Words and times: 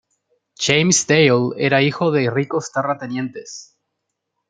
James 0.59 1.05
Dale 1.05 1.53
era 1.57 1.83
hijo 1.83 2.09
de 2.09 2.27
ricos 2.31 2.71
terratenientes. 2.71 3.77